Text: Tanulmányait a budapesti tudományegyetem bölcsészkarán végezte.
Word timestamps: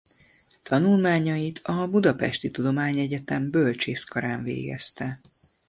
Tanulmányait 0.63 1.59
a 1.63 1.87
budapesti 1.87 2.51
tudományegyetem 2.51 3.49
bölcsészkarán 3.49 4.43
végezte. 4.43 5.19